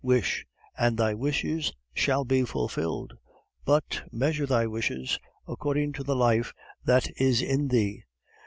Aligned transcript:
WISH, 0.03 0.47
AND 0.75 0.97
THY 0.97 1.13
WISHES 1.13 1.73
SHALL 1.93 2.25
BE 2.25 2.43
FULFILLED; 2.43 3.13
BUT 3.65 4.01
MEASURE 4.11 4.47
THY 4.47 4.65
DESIRES, 4.65 5.19
ACCORDING 5.47 5.93
TO 5.93 6.03
THE 6.03 6.15
LIFE 6.15 6.55
THAT 6.83 7.07
IS 7.21 7.43
IN 7.43 7.67
THEE. 7.67 8.03